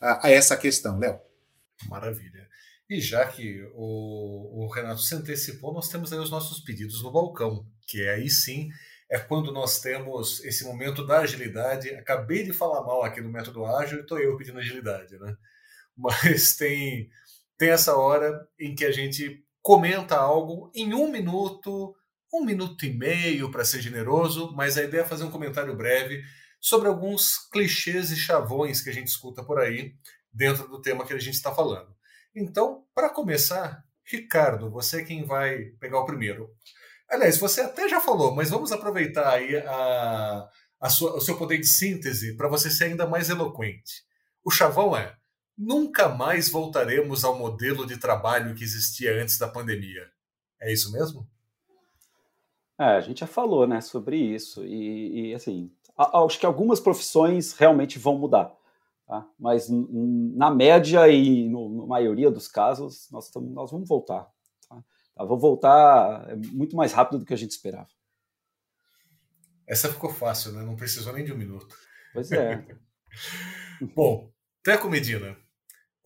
[0.00, 1.20] a, a essa questão, Léo.
[1.90, 2.48] Maravilha.
[2.88, 7.12] E já que o, o, Renato se antecipou, nós temos aí os nossos pedidos no
[7.12, 8.70] balcão, que é aí sim
[9.10, 11.90] é quando nós temos esse momento da agilidade.
[11.90, 15.36] Acabei de falar mal aqui no método ágil e estou eu pedindo agilidade, né?
[15.94, 17.10] Mas tem,
[17.58, 21.94] tem essa hora em que a gente comenta algo em um minuto,
[22.32, 26.22] um minuto e meio para ser generoso, mas a ideia é fazer um comentário breve
[26.60, 29.94] sobre alguns clichês e chavões que a gente escuta por aí
[30.32, 31.94] dentro do tema que a gente está falando.
[32.34, 36.50] Então, para começar, Ricardo, você é quem vai pegar o primeiro.
[37.10, 41.66] Aliás, você até já falou, mas vamos aproveitar aí a, sua, o seu poder de
[41.66, 44.04] síntese para você ser ainda mais eloquente.
[44.44, 45.16] O chavão é:
[45.58, 50.08] nunca mais voltaremos ao modelo de trabalho que existia antes da pandemia.
[50.60, 51.28] É isso mesmo?
[52.78, 57.52] É, a gente já falou, né, sobre isso e, e assim, acho que algumas profissões
[57.54, 58.54] realmente vão mudar,
[59.04, 59.28] tá?
[59.36, 64.30] mas na média e no, na maioria dos casos nós, tamo, nós vamos voltar.
[64.68, 64.84] Tá?
[65.16, 67.88] Tá, vou voltar muito mais rápido do que a gente esperava.
[69.66, 70.62] Essa ficou fácil, né?
[70.62, 71.76] Não precisou nem de um minuto.
[72.14, 72.64] Pois é.
[73.94, 75.36] Bom, Teco Medina,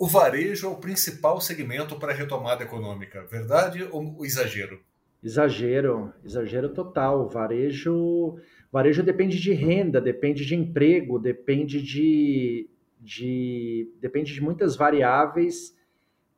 [0.02, 4.80] o varejo é o principal segmento para a retomada econômica, verdade ou exagero?
[5.22, 7.28] Exagero, exagero total.
[7.28, 8.36] Varejo,
[8.72, 15.72] varejo depende de renda, depende de emprego, depende de, de, depende de muitas variáveis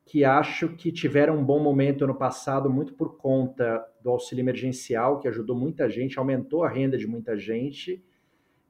[0.05, 5.21] que acho que tiveram um bom momento no passado, muito por conta do auxílio emergencial,
[5.21, 8.05] que ajudou muita gente, aumentou a renda de muita gente.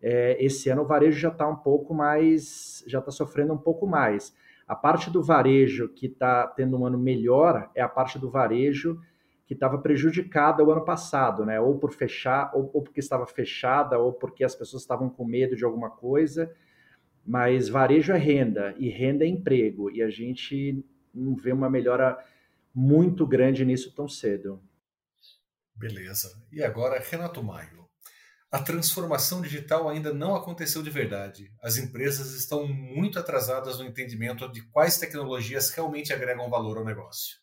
[0.00, 3.88] É, esse ano o varejo já está um pouco mais, já está sofrendo um pouco
[3.88, 4.33] mais.
[4.66, 9.00] A parte do varejo que está tendo um ano melhor é a parte do varejo
[9.46, 11.61] que estava prejudicada o ano passado, né?
[11.61, 15.55] Ou por fechar, ou, ou, porque estava fechada, ou porque as pessoas estavam com medo
[15.55, 16.50] de alguma coisa.
[17.27, 22.18] Mas varejo é renda e renda é emprego e a gente não vê uma melhora
[22.74, 24.61] muito grande nisso tão cedo.
[25.74, 26.42] Beleza.
[26.53, 27.84] E agora, Renato Maio.
[28.54, 31.50] A transformação digital ainda não aconteceu de verdade.
[31.60, 37.34] As empresas estão muito atrasadas no entendimento de quais tecnologias realmente agregam valor ao negócio.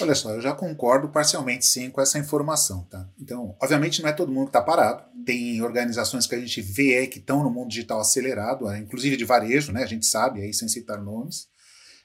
[0.00, 3.08] Olha só, eu já concordo parcialmente sim com essa informação, tá?
[3.16, 5.04] Então, obviamente não é todo mundo que está parado.
[5.24, 9.16] Tem organizações que a gente vê aí que estão no mundo digital acelerado, é, inclusive
[9.16, 9.84] de varejo, né?
[9.84, 11.46] A gente sabe aí, sem citar nomes.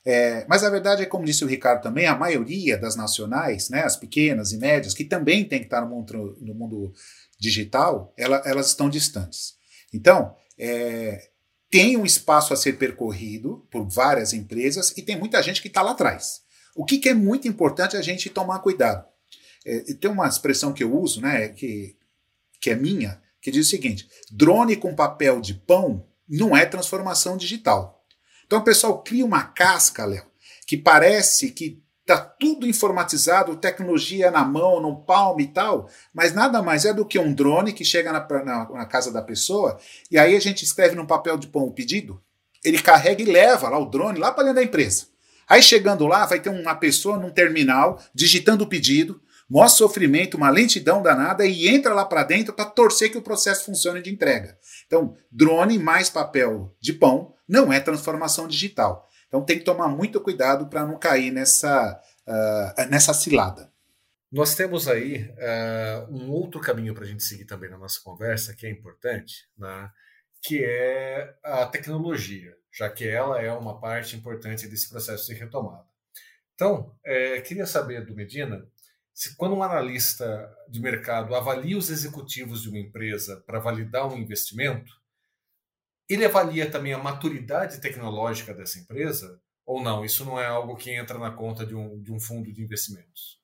[0.06, 3.84] É, mas a verdade é, como disse o Ricardo também, a maioria das nacionais, né,
[3.84, 6.94] as pequenas e médias, que também tem que estar no mundo, no mundo
[7.40, 9.56] digital, ela, elas estão distantes.
[9.94, 11.30] Então, é,
[11.70, 15.82] tem um espaço a ser percorrido por várias empresas e tem muita gente que está
[15.82, 16.42] lá atrás.
[16.76, 19.06] O que, que, é muito importante a gente tomar cuidado.
[19.66, 21.96] É, tem uma expressão que eu uso, né, que,
[22.60, 27.38] que é minha, que diz o seguinte: drone com papel de pão não é transformação
[27.38, 28.06] digital.
[28.46, 30.26] Então o pessoal cria uma casca, Léo,
[30.66, 36.62] que parece que está tudo informatizado, tecnologia na mão, no palmo e tal, mas nada
[36.62, 40.18] mais é do que um drone que chega na, na, na casa da pessoa e
[40.18, 42.20] aí a gente escreve num papel de pão o pedido,
[42.64, 45.08] ele carrega e leva lá o drone lá para dentro da empresa.
[45.48, 50.50] Aí chegando lá, vai ter uma pessoa num terminal digitando o pedido, mostra sofrimento, uma
[50.50, 54.58] lentidão danada e entra lá para dentro para torcer que o processo funcione de entrega.
[54.86, 59.09] Então, drone mais papel de pão não é transformação digital.
[59.30, 63.72] Então tem que tomar muito cuidado para não cair nessa, uh, nessa cilada.
[64.30, 68.54] Nós temos aí uh, um outro caminho para a gente seguir também na nossa conversa,
[68.54, 69.90] que é importante, né?
[70.42, 75.86] que é a tecnologia já que ela é uma parte importante desse processo de retomada.
[76.56, 78.66] Então, é, queria saber do Medina
[79.14, 84.18] se, quando um analista de mercado avalia os executivos de uma empresa para validar um
[84.18, 84.94] investimento,
[86.10, 90.04] ele avalia também a maturidade tecnológica dessa empresa ou não?
[90.04, 93.40] Isso não é algo que entra na conta de um, de um fundo de investimentos?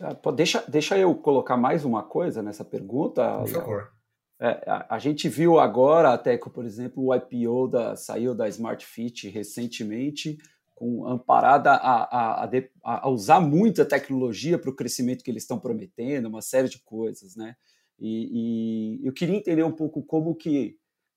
[0.00, 3.38] É, deixa, deixa eu colocar mais uma coisa nessa pergunta.
[3.38, 3.92] Por favor.
[4.38, 8.46] É, a, a, gente viu agora até que, por exemplo, o IPO da, saiu da
[8.48, 10.36] Smart Fit recentemente,
[10.74, 12.50] com amparada a, a,
[12.82, 17.34] a, usar muita tecnologia para o crescimento que eles estão prometendo, uma série de coisas,
[17.34, 17.56] né?
[17.98, 20.76] E, e, eu queria entender um pouco como que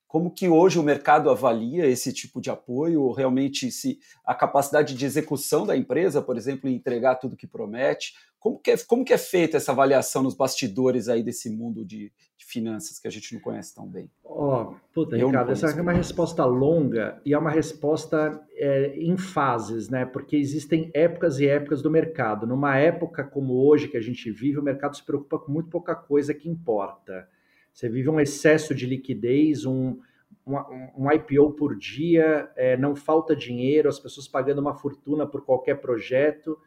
[0.10, 4.96] como que hoje o mercado avalia esse tipo de apoio, ou realmente se a capacidade
[4.96, 9.06] de execução da empresa, por exemplo, em entregar tudo que promete, como que, é, como
[9.06, 13.12] que é feita essa avaliação nos bastidores aí desse mundo de, de finanças que a
[13.12, 14.10] gente não conhece tão bem?
[14.26, 18.96] Ó, oh, puta, Eu Ricardo, essa é uma resposta longa e é uma resposta é,
[18.98, 20.08] em fases, né?
[20.08, 22.48] Porque existem épocas e épocas do mercado.
[22.48, 25.94] Numa época como hoje que a gente vive, o mercado se preocupa com muito pouca
[25.94, 27.28] coisa que importa.
[27.74, 30.00] Você vive um excesso de liquidez, um,
[30.46, 30.56] um,
[30.98, 35.76] um IPO por dia, é, não falta dinheiro, as pessoas pagando uma fortuna por qualquer
[35.76, 36.58] projeto.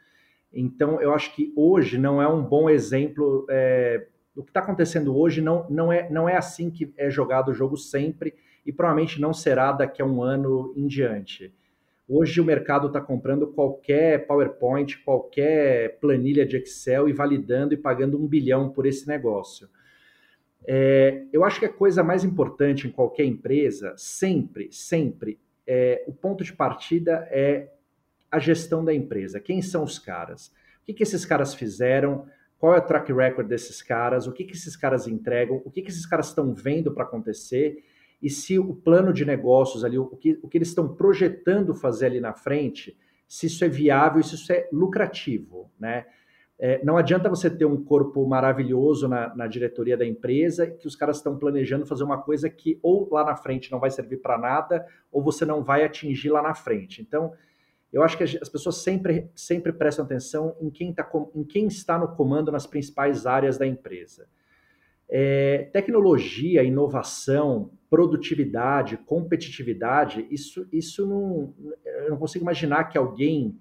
[0.53, 3.47] Então, eu acho que hoje não é um bom exemplo.
[3.49, 7.51] É, o que está acontecendo hoje não, não, é, não é assim que é jogado
[7.51, 8.35] o jogo sempre
[8.65, 11.55] e provavelmente não será daqui a um ano em diante.
[12.09, 18.21] Hoje o mercado está comprando qualquer PowerPoint, qualquer planilha de Excel e validando e pagando
[18.21, 19.69] um bilhão por esse negócio.
[20.67, 26.13] É, eu acho que a coisa mais importante em qualquer empresa, sempre, sempre, é, o
[26.13, 27.69] ponto de partida é
[28.31, 29.41] a gestão da empresa.
[29.41, 30.49] Quem são os caras?
[30.83, 32.27] O que, que esses caras fizeram?
[32.63, 35.83] qual é o track record desses caras, o que, que esses caras entregam, o que,
[35.83, 37.83] que esses caras estão vendo para acontecer
[38.23, 42.07] e se o plano de negócios ali, o que, o que eles estão projetando fazer
[42.07, 42.97] ali na frente,
[43.27, 46.07] se isso é viável, se isso é lucrativo, né?
[46.65, 50.95] É, não adianta você ter um corpo maravilhoso na, na, diretoria da empresa que os
[50.95, 54.39] caras estão planejando fazer uma coisa que ou lá na frente não vai servir para
[54.39, 57.03] nada ou você não vai atingir lá na frente.
[57.03, 57.33] Então,
[57.93, 61.99] eu acho que as pessoas sempre, sempre prestam atenção em quem, tá, em quem está
[61.99, 64.29] no comando nas principais áreas da empresa.
[65.09, 71.53] É, tecnologia, inovação, produtividade, competitividade, isso, isso não,
[71.85, 73.59] eu não consigo imaginar que alguém.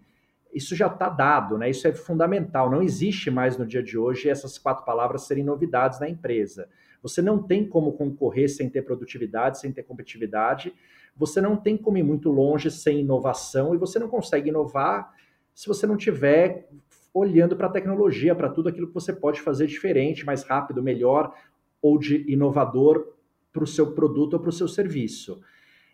[0.53, 1.69] Isso já está dado, né?
[1.69, 2.69] Isso é fundamental.
[2.69, 6.67] Não existe mais no dia de hoje essas quatro palavras serem novidades na empresa.
[7.01, 10.73] Você não tem como concorrer sem ter produtividade, sem ter competitividade
[11.15, 15.13] você não tem como ir muito longe sem inovação e você não consegue inovar
[15.53, 16.69] se você não tiver
[17.13, 21.35] olhando para a tecnologia, para tudo aquilo que você pode fazer diferente, mais rápido, melhor
[21.81, 23.13] ou de inovador
[23.51, 25.41] para o seu produto ou para o seu serviço.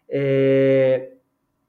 [0.08, 1.17] É...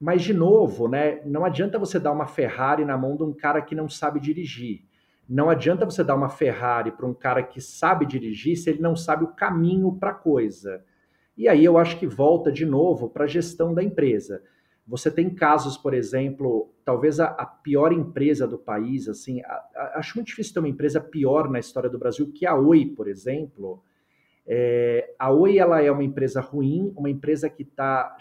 [0.00, 3.60] Mas, de novo, né, não adianta você dar uma Ferrari na mão de um cara
[3.60, 4.84] que não sabe dirigir.
[5.28, 8.96] Não adianta você dar uma Ferrari para um cara que sabe dirigir se ele não
[8.96, 10.82] sabe o caminho para a coisa.
[11.36, 14.42] E aí eu acho que volta de novo para a gestão da empresa.
[14.86, 19.98] Você tem casos, por exemplo, talvez a, a pior empresa do país, assim, a, a,
[19.98, 23.06] acho muito difícil ter uma empresa pior na história do Brasil que a Oi, por
[23.06, 23.82] exemplo.
[24.50, 28.16] É, a Oi ela é uma empresa ruim, uma empresa que está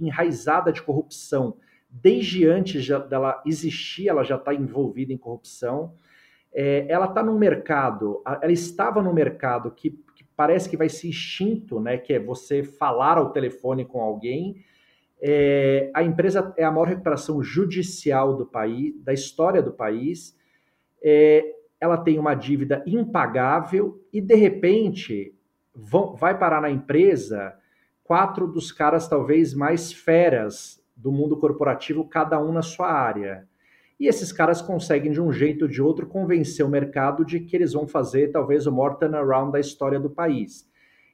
[0.00, 1.56] enraizada de corrupção.
[1.90, 5.94] Desde antes de, dela existir, ela já está envolvida em corrupção.
[6.54, 9.98] É, ela está no mercado, ela estava no mercado que
[10.36, 11.98] parece que vai ser extinto, né?
[11.98, 14.64] Que é você falar ao telefone com alguém.
[15.20, 20.36] É, a empresa é a maior recuperação judicial do país, da história do país.
[21.02, 21.44] É,
[21.80, 25.34] ela tem uma dívida impagável e de repente
[25.74, 27.54] vão, vai parar na empresa
[28.04, 33.48] quatro dos caras talvez mais feras do mundo corporativo, cada um na sua área.
[33.98, 37.56] E esses caras conseguem, de um jeito ou de outro, convencer o mercado de que
[37.56, 40.68] eles vão fazer talvez o maior turnaround da história do país.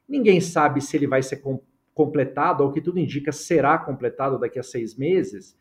[0.09, 1.61] Ninguém sabe se ele vai ser com
[1.99, 5.59] completado, ou que tudo indica será completado daqui a seis meses,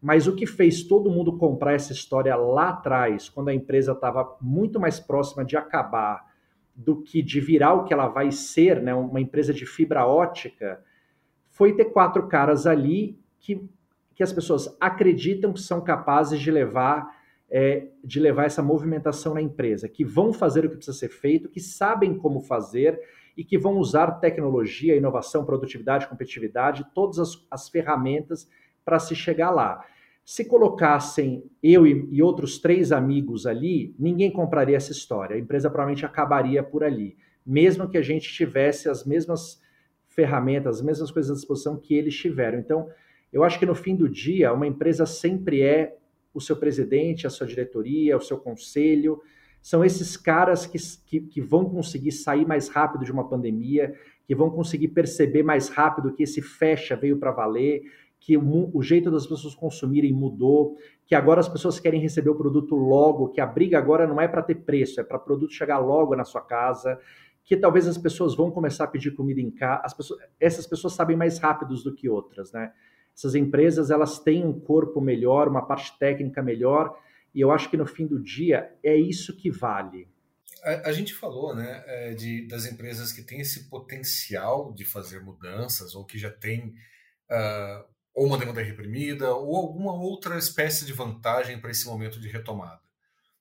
[0.00, 4.36] mas o que fez todo mundo comprar essa história lá atrás, quando a empresa estava
[4.40, 6.29] muito mais próxima de acabar
[6.74, 10.82] do que de virar o que ela vai ser, né, uma empresa de fibra ótica,
[11.48, 13.68] foi ter quatro caras ali que
[14.20, 17.08] que as pessoas acreditam que são capazes de levar
[17.50, 21.48] é, de levar essa movimentação na empresa, que vão fazer o que precisa ser feito,
[21.48, 23.00] que sabem como fazer
[23.36, 28.46] e que vão usar tecnologia, inovação, produtividade, competitividade, todas as, as ferramentas
[28.84, 29.84] para se chegar lá.
[30.30, 35.34] Se colocassem eu e, outros três amigos ali, ninguém compraria essa história.
[35.34, 39.60] A empresa provavelmente acabaria por ali, mesmo que a gente tivesse as mesmas
[40.06, 42.60] ferramentas, as mesmas coisas à disposição que eles tiveram.
[42.60, 42.88] Então,
[43.32, 45.96] eu acho que no fim do dia, uma empresa sempre é
[46.32, 49.20] o seu presidente, a sua diretoria, o seu conselho.
[49.60, 53.96] São esses caras que, que, que, vão conseguir sair mais rápido de uma pandemia,
[54.28, 57.82] que vão conseguir perceber mais rápido que esse fecha veio para valer,
[58.20, 62.36] que o, o, jeito das pessoas consumirem mudou, que agora as pessoas querem receber o
[62.36, 65.54] produto logo, que a briga agora não é para ter preço, é para o produto
[65.54, 67.00] chegar logo na sua casa,
[67.42, 69.96] que talvez as pessoas vão começar a pedir comida em casa.
[69.96, 72.72] Pessoas, essas pessoas sabem mais rápidos do que outras, né?
[73.16, 76.94] Essas empresas elas têm um corpo melhor, uma parte técnica melhor,
[77.34, 80.08] e eu acho que no fim do dia é isso que vale.
[80.62, 85.20] A, a gente falou né, é, de, das empresas que têm esse potencial de fazer
[85.20, 86.74] mudanças, ou que já têm
[87.30, 87.84] uh,
[88.20, 92.82] ou uma demanda reprimida, ou alguma outra espécie de vantagem para esse momento de retomada.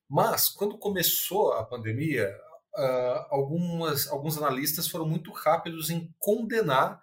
[0.10, 2.34] Mas, quando começou a pandemia,
[2.78, 6.98] uh, algumas, alguns analistas foram muito rápidos em condenar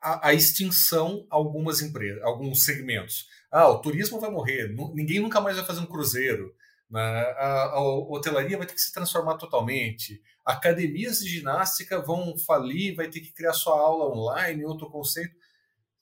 [0.00, 3.26] a, a, extinção algumas empresas, alguns segmentos.
[3.50, 6.54] Ah, o turismo vai morrer, ninguém nunca mais vai fazer um cruzeiro.
[6.88, 7.00] Né?
[7.00, 10.22] A, a, hotelaria vai ter que se transformar totalmente.
[10.44, 15.34] Academias de ginástica vão falir, vai ter que criar sua aula online, outro conceito.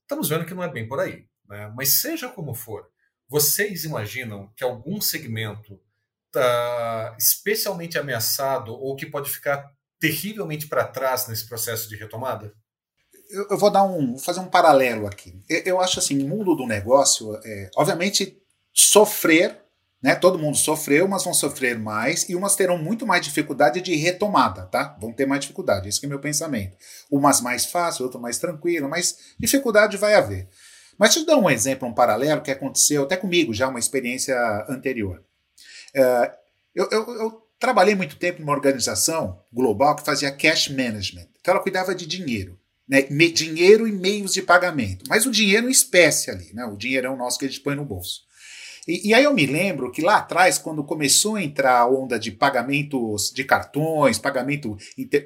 [0.05, 1.27] Estamos vendo que não é bem por aí.
[1.49, 1.73] Né?
[1.77, 2.89] Mas seja como for,
[3.29, 5.81] vocês imaginam que algum segmento
[6.27, 12.55] está especialmente ameaçado ou que pode ficar terrivelmente para trás nesse processo de retomada?
[13.31, 15.43] eu, eu, vou dar um, vou fazer um paralelo aqui.
[15.49, 18.39] Eu, eu acho assim, o mundo do negócio, é, obviamente,
[18.73, 19.64] sofrer,
[20.05, 20.15] né?
[20.15, 24.67] Todo mundo sofreu, mas vão sofrer mais e umas terão muito mais dificuldade de retomada,
[24.67, 24.95] tá?
[25.01, 25.89] Vão ter mais dificuldade.
[25.89, 26.77] Esse é o meu pensamento.
[27.11, 30.47] Umas mais fácil, outras mais tranquilo, mas dificuldade vai haver.
[30.99, 34.37] Mas eu dar um exemplo, um paralelo que aconteceu até comigo já uma experiência
[34.69, 35.25] anterior.
[35.95, 36.33] É,
[36.75, 41.29] eu, eu, eu trabalhei muito tempo numa organização global que fazia cash management.
[41.41, 42.61] Então ela cuidava de dinheiro.
[42.87, 43.05] Né?
[43.31, 45.07] dinheiro e meios de pagamento.
[45.09, 46.67] Mas o dinheiro em espécie ali, né?
[46.67, 48.21] o dinheirão nosso que a gente põe no bolso.
[48.87, 52.19] E, e, aí eu me lembro que lá atrás, quando começou a entrar a onda
[52.19, 54.77] de pagamentos de cartões, pagamento,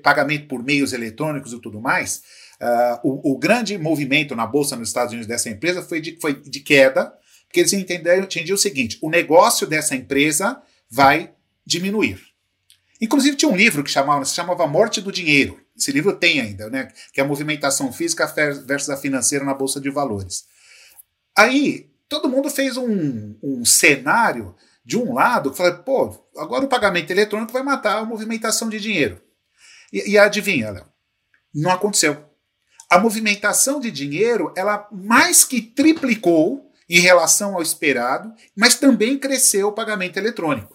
[0.03, 2.23] pagamento por meios eletrônicos e tudo mais,
[2.61, 6.41] uh, o, o, grande movimento na Bolsa nos Estados Unidos dessa empresa foi de, foi
[6.41, 7.13] de queda,
[7.47, 11.33] porque eles entenderam, entendiam o seguinte: o negócio dessa empresa vai
[11.67, 12.21] diminuir.
[13.01, 15.61] Inclusive tinha um livro que chamava, se chamava Morte do Dinheiro.
[15.77, 16.89] Esse livro tem ainda, né?
[17.13, 18.27] Que é a movimentação física
[18.67, 20.45] versus a financeira na Bolsa de Valores.
[21.37, 24.55] Aí todo mundo fez um, um cenário
[24.85, 28.81] de um lado, que falou, pô, agora o pagamento eletrônico vai matar a movimentação de
[28.81, 29.21] dinheiro.
[29.93, 30.87] E, e adivinha, Léo?
[31.55, 32.25] Não aconteceu.
[32.91, 39.69] A movimentação de dinheiro, ela mais que triplicou em relação ao esperado, mas também cresceu
[39.69, 40.75] o pagamento eletrônico.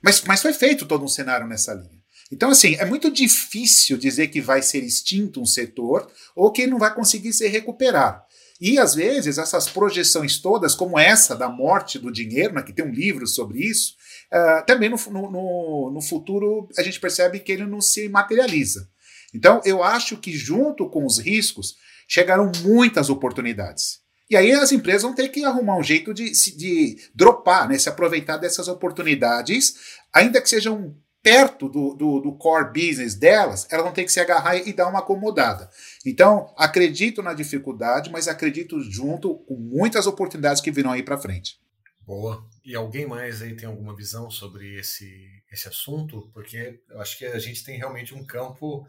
[0.00, 1.98] Mas, mas foi feito todo um cenário nessa linha.
[2.30, 6.78] Então, assim, é muito difícil dizer que vai ser extinto um setor ou que não
[6.78, 8.24] vai conseguir se recuperar.
[8.60, 12.84] E às vezes essas projeções todas, como essa da morte do dinheiro, né, que tem
[12.84, 13.94] um livro sobre isso,
[14.32, 18.88] uh, também no, no, no futuro a gente percebe que ele não se materializa.
[19.32, 21.76] Então eu acho que junto com os riscos
[22.08, 24.00] chegaram muitas oportunidades.
[24.30, 27.88] E aí as empresas vão ter que arrumar um jeito de, de dropar, né, se
[27.88, 29.74] aproveitar dessas oportunidades,
[30.12, 34.20] ainda que sejam perto do, do, do, core business delas, elas vão ter que se
[34.20, 35.68] agarrar e dar uma acomodada.
[36.06, 41.60] Então, acredito na dificuldade, mas acredito junto com muitas oportunidades que virão aí para frente.
[42.06, 42.42] Boa.
[42.64, 46.30] E alguém mais aí tem alguma visão sobre esse, esse assunto?
[46.32, 48.86] Porque eu acho que a gente tem realmente um campo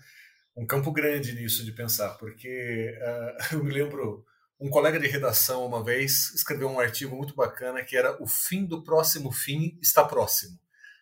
[0.56, 4.26] um campo grande nisso de pensar, porque uh, eu me lembro
[4.60, 8.66] um colega de redação uma vez escreveu um artigo muito bacana que era o fim
[8.66, 10.60] do próximo fim está próximo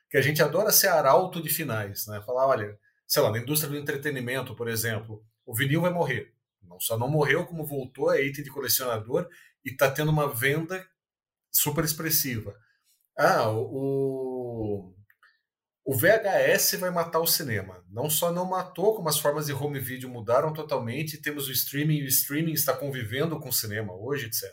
[0.10, 2.22] que a gente adora ser arauto de finais, né?
[2.26, 6.34] Falar, olha, sei lá, na indústria do entretenimento, por exemplo, o vinil vai morrer.
[6.62, 9.28] Não só não morreu, como voltou, é item de colecionador
[9.64, 10.86] e está tendo uma venda
[11.51, 12.55] super expressiva.
[13.18, 14.93] Ah, o,
[15.84, 17.84] o VHS vai matar o cinema.
[17.89, 21.22] Não só não matou, como as formas de home video mudaram totalmente.
[21.22, 24.43] Temos o streaming, e o streaming está convivendo com o cinema hoje, etc.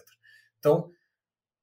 [0.59, 0.91] Então,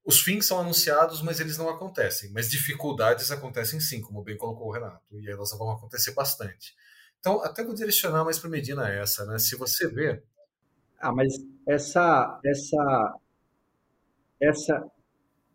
[0.03, 2.31] os fins são anunciados, mas eles não acontecem.
[2.31, 6.75] Mas dificuldades acontecem sim, como bem colocou o Renato, e elas vão acontecer bastante.
[7.19, 9.37] Então, até vou direcionar mais para Medina essa, né?
[9.37, 10.23] Se você vê.
[10.99, 11.33] Ah, mas
[11.67, 13.15] essa, essa,
[14.39, 14.91] essa,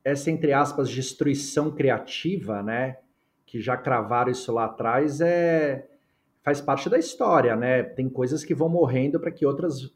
[0.05, 2.99] essa entre aspas destruição criativa, né?
[3.45, 5.89] Que já cravaram isso lá atrás é
[6.47, 7.83] faz parte da história, né?
[7.83, 9.93] Tem coisas que vão morrendo para que outras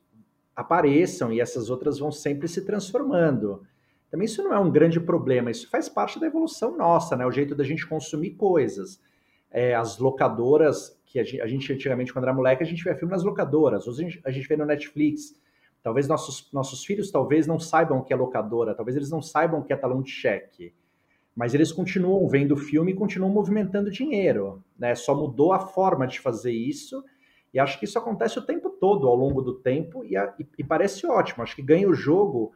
[0.57, 3.65] apareçam e essas outras vão sempre se transformando.
[4.11, 7.25] Também isso não é um grande problema, isso faz parte da evolução nossa, né?
[7.25, 9.01] O jeito da gente consumir coisas.
[9.51, 13.23] É, as locadoras, que a gente, antigamente, quando era moleque, a gente via filme nas
[13.23, 15.35] locadoras, hoje a gente, a gente vê no Netflix.
[15.83, 19.61] Talvez nossos, nossos filhos talvez não saibam o que é locadora, talvez eles não saibam
[19.61, 20.75] o que é talão de cheque.
[21.35, 24.63] Mas eles continuam vendo o filme e continuam movimentando dinheiro.
[24.79, 24.95] Né?
[24.95, 27.03] Só mudou a forma de fazer isso.
[27.55, 30.47] E acho que isso acontece o tempo todo, ao longo do tempo, e, a, e,
[30.59, 31.43] e parece ótimo.
[31.43, 32.53] Acho que ganha o jogo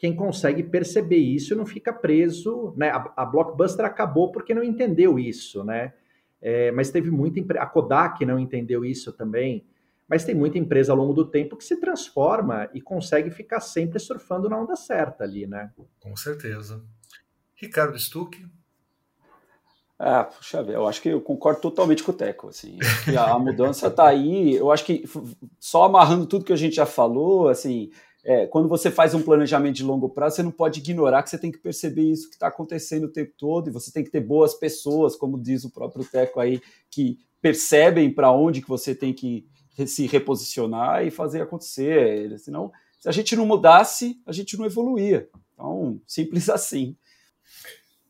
[0.00, 2.88] quem consegue perceber isso não fica preso, né?
[2.88, 5.92] A, a Blockbuster acabou porque não entendeu isso, né?
[6.40, 9.62] É, mas teve muita a Kodak não entendeu isso também,
[10.08, 13.98] mas tem muita empresa ao longo do tempo que se transforma e consegue ficar sempre
[13.98, 15.70] surfando na onda certa ali, né?
[16.00, 16.82] Com certeza.
[17.54, 18.42] Ricardo Stuck.
[19.98, 22.48] Ah, puxa, eu acho que eu concordo totalmente com o Teco.
[22.48, 22.78] Assim,
[23.14, 24.54] a mudança está aí.
[24.54, 25.04] Eu acho que
[25.58, 27.90] só amarrando tudo que a gente já falou, assim,
[28.24, 31.38] é, quando você faz um planejamento de longo prazo, você não pode ignorar que você
[31.38, 34.20] tem que perceber isso que está acontecendo o tempo todo e você tem que ter
[34.20, 36.60] boas pessoas, como diz o próprio Teco aí,
[36.90, 39.46] que percebem para onde que você tem que
[39.86, 42.38] se reposicionar e fazer acontecer.
[42.38, 45.28] Senão, se a gente não mudasse, a gente não evoluía.
[45.54, 46.96] Então, simples assim.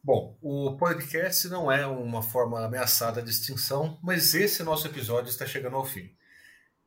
[0.02, 5.46] Bom, o podcast não é uma forma ameaçada de extinção, mas esse nosso episódio está
[5.46, 6.10] chegando ao fim.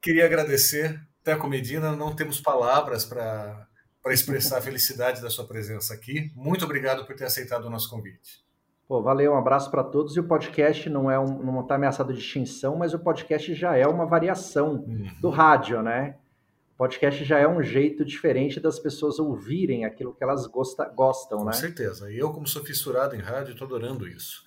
[0.02, 3.68] Queria agradecer Teco Medina, não temos palavras para
[4.08, 6.32] expressar a felicidade da sua presença aqui.
[6.36, 8.44] Muito obrigado por ter aceitado o nosso convite.
[8.86, 10.16] Pô, valeu, um abraço para todos.
[10.18, 13.78] E o podcast não é um, não está ameaçado de extinção, mas o podcast já
[13.78, 15.10] é uma variação uhum.
[15.22, 16.18] do rádio, né?
[16.74, 21.40] O podcast já é um jeito diferente das pessoas ouvirem aquilo que elas gosta, gostam,
[21.40, 21.52] Com né?
[21.52, 22.12] Com certeza.
[22.12, 24.44] E eu, como sou fissurado em rádio, estou adorando isso.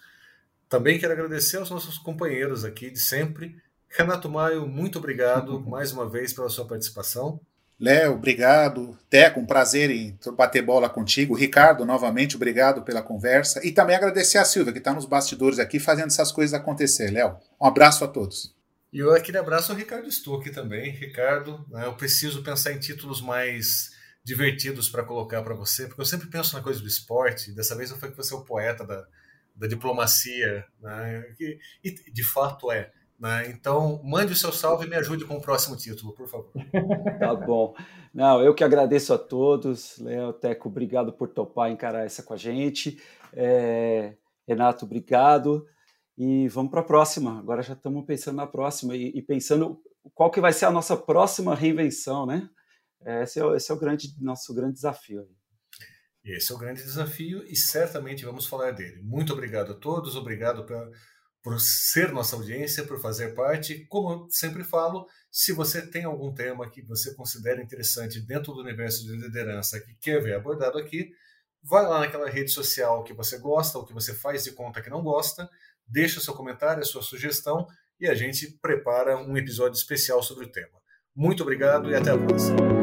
[0.69, 3.57] Também quero agradecer aos nossos companheiros aqui de sempre
[3.97, 7.41] Renato Maio, muito obrigado mais uma vez pela sua participação.
[7.81, 8.97] Léo, obrigado.
[9.09, 11.35] Teco, um prazer em bater bola contigo.
[11.35, 13.67] Ricardo, novamente, obrigado pela conversa.
[13.67, 17.11] E também agradecer a Silvia, que está nos bastidores aqui fazendo essas coisas acontecer.
[17.11, 18.55] Léo, um abraço a todos.
[18.93, 20.91] E eu aquele abraço ao Ricardo Stuck também.
[20.91, 23.91] Ricardo, né, eu preciso pensar em títulos mais
[24.23, 27.53] divertidos para colocar para você, porque eu sempre penso na coisa do esporte.
[27.53, 29.07] Dessa vez eu falei que você é o poeta da,
[29.55, 32.91] da diplomacia, né, e, e de fato é.
[33.19, 33.51] Né?
[33.51, 36.53] Então, mande o seu salve e me ajude com o próximo título, por favor.
[37.19, 37.75] Tá bom.
[38.13, 39.99] Não, eu que agradeço a todos.
[39.99, 43.01] Léo, Teco, obrigado por topar encarar essa com a gente.
[43.33, 44.15] É,
[44.47, 45.67] Renato, obrigado.
[46.17, 47.39] E vamos para a próxima.
[47.39, 49.81] Agora já estamos pensando na próxima e, e, pensando
[50.15, 52.49] qual que vai ser a nossa próxima reinvenção, né?
[53.23, 55.27] Esse é, esse é o grande, nosso grande desafio.
[56.25, 59.01] Esse é o grande desafio e certamente vamos falar dele.
[59.03, 60.91] Muito obrigado a todos, obrigado pela
[61.47, 63.87] por ser nossa audiência, por fazer parte.
[63.89, 68.63] Como eu sempre falo, se você tem algum tema que você considera interessante dentro do
[68.63, 71.13] universo de liderança que quer ver abordado aqui,
[71.63, 74.91] vai lá naquela rede social que você gosta ou que você faz de conta que
[74.91, 75.49] não gosta,
[75.87, 77.65] deixa seu comentário, a sua sugestão
[78.01, 80.81] e a gente prepara um episódio especial sobre o tema.
[81.15, 82.76] Muito obrigado e até a próxima.